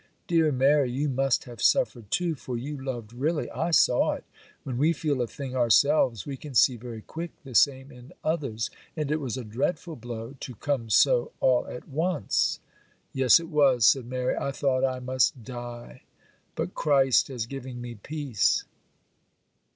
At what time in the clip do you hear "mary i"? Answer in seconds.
14.07-14.51